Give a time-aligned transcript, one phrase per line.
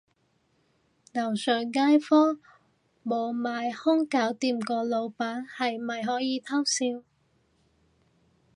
[1.13, 2.39] 樓上街坊
[3.03, 7.03] 無買兇搞掂個老闆，係咪可以偷笑